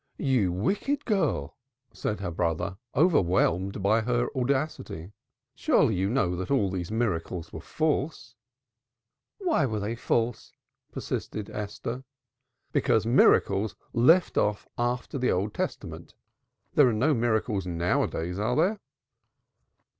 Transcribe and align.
''"You 0.35 0.51
wicked 0.51 1.05
girl!" 1.05 1.55
said 1.93 2.21
her 2.21 2.31
brother, 2.31 2.77
overwhelmed 2.95 3.83
by 3.83 4.01
her 4.01 4.35
audacity. 4.35 5.11
"Surely 5.53 5.93
you 5.93 6.09
know 6.09 6.35
that 6.37 6.49
all 6.49 6.71
these 6.71 6.89
miracles 6.89 7.53
were 7.53 7.61
false?" 7.61 8.33
"Why 9.37 9.67
were 9.67 9.79
they 9.79 9.93
false?" 9.95 10.53
persisted 10.91 11.51
Esther. 11.51 12.03
"Because 12.71 13.05
miracles 13.05 13.75
left 13.93 14.39
off 14.39 14.67
after 14.75 15.19
the 15.19 15.29
Old 15.29 15.53
Testament! 15.53 16.15
There 16.73 16.87
are 16.87 16.93
no 16.93 17.13
miracles 17.13 17.67
now 17.67 18.01
a 18.01 18.07
days, 18.07 18.39
are 18.39 18.55
there?" 18.55 18.79